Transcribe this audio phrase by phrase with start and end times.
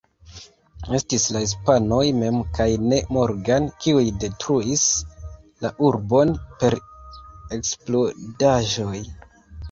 [0.97, 4.85] Estis la hispanoj mem kaj ne Morgan, kiuj detruis
[5.65, 6.31] la urbon
[6.63, 6.77] per
[7.59, 9.03] eksplodaĵoj.